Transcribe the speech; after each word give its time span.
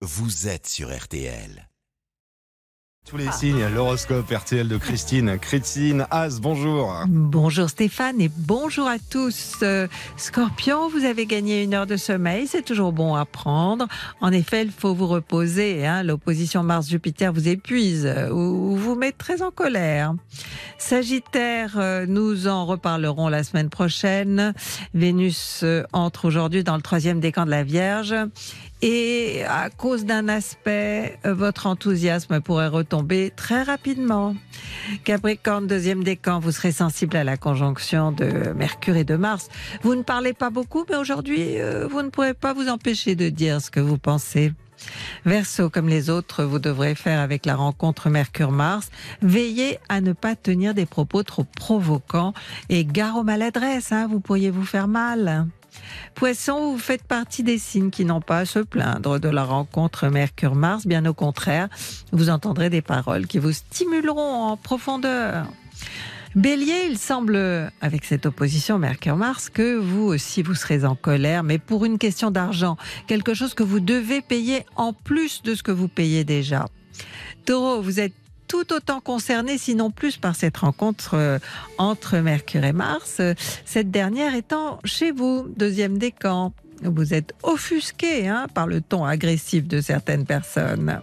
vous 0.00 0.46
êtes 0.46 0.68
sur 0.68 0.96
RTL. 0.96 1.68
Tous 3.04 3.16
les 3.16 3.32
signes, 3.32 3.66
l'horoscope 3.74 4.30
RTL 4.30 4.68
de 4.68 4.76
Christine. 4.76 5.38
Christine 5.38 6.06
As, 6.10 6.40
bonjour. 6.40 6.94
Bonjour 7.08 7.70
Stéphane 7.70 8.20
et 8.20 8.30
bonjour 8.36 8.86
à 8.86 8.98
tous. 8.98 9.54
Euh, 9.62 9.88
Scorpion, 10.18 10.90
vous 10.90 11.06
avez 11.06 11.24
gagné 11.24 11.62
une 11.62 11.72
heure 11.72 11.86
de 11.86 11.96
sommeil, 11.96 12.46
c'est 12.46 12.60
toujours 12.60 12.92
bon 12.92 13.14
à 13.14 13.24
prendre. 13.24 13.88
En 14.20 14.30
effet, 14.30 14.62
il 14.62 14.70
faut 14.70 14.94
vous 14.94 15.06
reposer. 15.06 15.86
Hein. 15.86 16.02
L'opposition 16.02 16.62
Mars-Jupiter 16.62 17.32
vous 17.32 17.48
épuise 17.48 18.04
euh, 18.04 18.28
ou 18.30 18.76
vous 18.76 18.94
met 18.94 19.12
très 19.12 19.40
en 19.40 19.50
colère. 19.50 20.12
Sagittaire, 20.76 21.76
euh, 21.78 22.04
nous 22.06 22.46
en 22.46 22.66
reparlerons 22.66 23.28
la 23.28 23.42
semaine 23.42 23.70
prochaine. 23.70 24.52
Vénus 24.92 25.64
entre 25.94 26.26
aujourd'hui 26.26 26.62
dans 26.62 26.76
le 26.76 26.82
troisième 26.82 27.20
décan 27.20 27.46
de 27.46 27.50
la 27.50 27.64
Vierge. 27.64 28.14
Et 28.80 29.42
à 29.44 29.70
cause 29.70 30.04
d'un 30.04 30.28
aspect, 30.28 31.18
votre 31.24 31.66
enthousiasme 31.66 32.40
pourrait 32.40 32.68
retomber 32.68 33.32
très 33.34 33.62
rapidement. 33.64 34.36
Capricorne, 35.04 35.66
deuxième 35.66 36.04
décan, 36.04 36.38
vous 36.38 36.52
serez 36.52 36.70
sensible 36.70 37.16
à 37.16 37.24
la 37.24 37.36
conjonction 37.36 38.12
de 38.12 38.52
Mercure 38.54 38.96
et 38.96 39.04
de 39.04 39.16
Mars. 39.16 39.48
Vous 39.82 39.96
ne 39.96 40.02
parlez 40.02 40.32
pas 40.32 40.50
beaucoup, 40.50 40.84
mais 40.88 40.96
aujourd'hui, 40.96 41.60
euh, 41.60 41.88
vous 41.88 42.02
ne 42.02 42.08
pourrez 42.08 42.34
pas 42.34 42.52
vous 42.52 42.68
empêcher 42.68 43.16
de 43.16 43.28
dire 43.28 43.60
ce 43.60 43.70
que 43.70 43.80
vous 43.80 43.98
pensez. 43.98 44.52
Verseau, 45.24 45.70
comme 45.70 45.88
les 45.88 46.08
autres, 46.08 46.44
vous 46.44 46.60
devrez 46.60 46.94
faire 46.94 47.20
avec 47.20 47.46
la 47.46 47.56
rencontre 47.56 48.10
Mercure-Mars. 48.10 48.90
Veillez 49.22 49.78
à 49.88 50.00
ne 50.00 50.12
pas 50.12 50.36
tenir 50.36 50.72
des 50.72 50.86
propos 50.86 51.24
trop 51.24 51.44
provoquants 51.44 52.32
et 52.68 52.84
gare 52.84 53.16
aux 53.16 53.24
maladresses, 53.24 53.90
hein, 53.90 54.06
vous 54.08 54.20
pourriez 54.20 54.50
vous 54.50 54.64
faire 54.64 54.86
mal. 54.86 55.48
Poisson, 56.14 56.72
vous 56.72 56.78
faites 56.78 57.04
partie 57.04 57.42
des 57.42 57.58
signes 57.58 57.90
qui 57.90 58.04
n'ont 58.04 58.20
pas 58.20 58.38
à 58.38 58.44
se 58.44 58.58
plaindre 58.58 59.18
de 59.18 59.28
la 59.28 59.44
rencontre 59.44 60.08
Mercure-Mars. 60.08 60.86
Bien 60.86 61.04
au 61.06 61.14
contraire, 61.14 61.68
vous 62.12 62.30
entendrez 62.30 62.70
des 62.70 62.82
paroles 62.82 63.26
qui 63.26 63.38
vous 63.38 63.52
stimuleront 63.52 64.44
en 64.44 64.56
profondeur. 64.56 65.46
Bélier, 66.34 66.86
il 66.88 66.98
semble, 66.98 67.72
avec 67.80 68.04
cette 68.04 68.26
opposition 68.26 68.78
Mercure-Mars, 68.78 69.48
que 69.48 69.76
vous 69.76 70.02
aussi 70.02 70.42
vous 70.42 70.54
serez 70.54 70.84
en 70.84 70.94
colère, 70.94 71.42
mais 71.42 71.58
pour 71.58 71.84
une 71.84 71.98
question 71.98 72.30
d'argent, 72.30 72.76
quelque 73.06 73.34
chose 73.34 73.54
que 73.54 73.62
vous 73.62 73.80
devez 73.80 74.20
payer 74.20 74.64
en 74.76 74.92
plus 74.92 75.42
de 75.42 75.54
ce 75.54 75.62
que 75.62 75.72
vous 75.72 75.88
payez 75.88 76.24
déjà. 76.24 76.66
Taureau, 77.46 77.80
vous 77.80 77.98
êtes 77.98 78.14
tout 78.48 78.72
autant 78.72 79.00
concerné, 79.00 79.58
sinon 79.58 79.90
plus, 79.90 80.16
par 80.16 80.34
cette 80.34 80.56
rencontre 80.56 81.14
euh, 81.14 81.38
entre 81.76 82.18
Mercure 82.18 82.64
et 82.64 82.72
Mars, 82.72 83.20
cette 83.64 83.90
dernière 83.90 84.34
étant 84.34 84.80
chez 84.84 85.12
vous, 85.12 85.46
deuxième 85.56 85.98
décan. 85.98 86.52
Vous 86.82 87.12
êtes 87.12 87.34
offusqué 87.42 88.28
hein, 88.28 88.46
par 88.54 88.66
le 88.66 88.80
ton 88.80 89.04
agressif 89.04 89.66
de 89.66 89.80
certaines 89.80 90.24
personnes. 90.24 91.00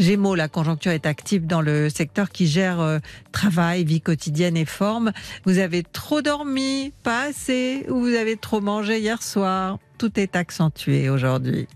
Gémeaux, 0.00 0.34
la 0.34 0.48
conjoncture 0.48 0.90
est 0.90 1.06
active 1.06 1.46
dans 1.46 1.60
le 1.60 1.88
secteur 1.88 2.30
qui 2.30 2.46
gère 2.46 2.80
euh, 2.80 2.98
travail, 3.30 3.84
vie 3.84 4.00
quotidienne 4.00 4.56
et 4.56 4.64
forme. 4.64 5.12
Vous 5.44 5.58
avez 5.58 5.84
trop 5.84 6.20
dormi, 6.20 6.92
pas 7.04 7.28
assez, 7.28 7.86
ou 7.88 8.00
vous 8.00 8.14
avez 8.14 8.36
trop 8.36 8.60
mangé 8.60 8.98
hier 8.98 9.22
soir? 9.22 9.78
Tout 9.98 10.18
est 10.18 10.36
accentué 10.36 11.08
aujourd'hui. 11.08 11.66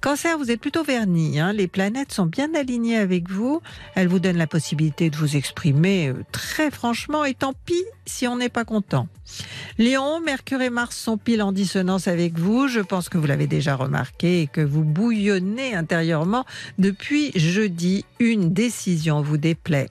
Cancer, 0.00 0.38
vous 0.38 0.50
êtes 0.50 0.60
plutôt 0.60 0.84
verni. 0.84 1.40
Hein. 1.40 1.52
Les 1.52 1.68
planètes 1.68 2.12
sont 2.12 2.26
bien 2.26 2.54
alignées 2.54 2.96
avec 2.98 3.30
vous. 3.30 3.62
Elles 3.94 4.08
vous 4.08 4.18
donnent 4.18 4.36
la 4.36 4.46
possibilité 4.46 5.10
de 5.10 5.16
vous 5.16 5.36
exprimer 5.36 6.08
euh, 6.08 6.24
très 6.32 6.70
franchement. 6.70 7.24
Et 7.24 7.34
tant 7.34 7.54
pis 7.64 7.84
si 8.06 8.26
on 8.26 8.36
n'est 8.36 8.48
pas 8.48 8.64
content. 8.64 9.08
Lion, 9.78 10.20
Mercure 10.20 10.62
et 10.62 10.70
Mars 10.70 10.96
sont 10.96 11.18
pile 11.18 11.42
en 11.42 11.52
dissonance 11.52 12.08
avec 12.08 12.38
vous. 12.38 12.68
Je 12.68 12.80
pense 12.80 13.08
que 13.08 13.18
vous 13.18 13.26
l'avez 13.26 13.46
déjà 13.46 13.74
remarqué 13.74 14.42
et 14.42 14.46
que 14.46 14.60
vous 14.60 14.84
bouillonnez 14.84 15.74
intérieurement 15.74 16.44
depuis 16.78 17.32
jeudi. 17.34 18.04
Une 18.20 18.52
décision 18.52 19.22
vous 19.22 19.36
déplaît. 19.36 19.88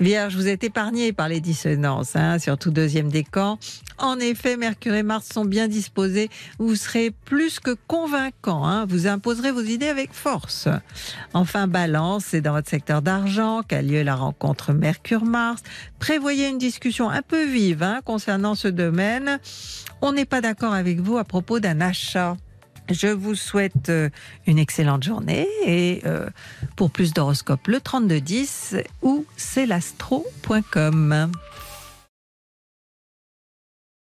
Vierge, 0.00 0.36
vous 0.36 0.48
êtes 0.48 0.64
épargné 0.64 1.12
par 1.12 1.28
les 1.28 1.40
dissonances, 1.40 2.16
hein, 2.16 2.38
surtout 2.38 2.70
deuxième 2.70 3.08
décan. 3.08 3.58
En 3.98 4.18
effet, 4.18 4.56
Mercure 4.56 4.94
et 4.94 5.02
Mars 5.02 5.28
sont 5.32 5.44
bien 5.44 5.68
disposés. 5.68 6.28
Vous 6.58 6.74
serez 6.74 7.12
plus 7.12 7.60
que 7.60 7.76
convaincant. 7.86 8.66
Hein. 8.66 8.86
Vous 8.86 9.06
imposerez 9.06 9.52
vos 9.52 9.62
idées 9.62 9.88
avec 9.88 10.12
force. 10.12 10.68
Enfin, 11.32 11.68
Balance, 11.68 12.24
c'est 12.30 12.40
dans 12.40 12.52
votre 12.52 12.68
secteur 12.68 13.02
d'argent 13.02 13.62
qu'a 13.62 13.82
lieu 13.82 14.02
la 14.02 14.16
rencontre 14.16 14.72
Mercure-Mars. 14.72 15.62
Prévoyez 16.00 16.48
une 16.48 16.58
discussion 16.58 17.08
un 17.08 17.22
peu 17.22 17.44
vive 17.44 17.82
hein, 17.82 18.00
concernant 18.04 18.56
ce 18.56 18.68
domaine. 18.68 19.38
On 20.02 20.12
n'est 20.12 20.24
pas 20.24 20.40
d'accord 20.40 20.74
avec 20.74 21.00
vous 21.00 21.16
à 21.18 21.24
propos 21.24 21.60
d'un 21.60 21.80
achat. 21.80 22.36
Je 22.90 23.08
vous 23.08 23.34
souhaite 23.34 23.88
euh, 23.88 24.10
une 24.46 24.58
excellente 24.58 25.02
journée 25.02 25.48
et 25.64 26.02
euh, 26.04 26.28
pour 26.76 26.90
plus 26.90 27.12
d'horoscopes, 27.14 27.66
le 27.68 27.80
3210 27.80 28.76
ou 29.02 29.24
c'est. 29.36 29.66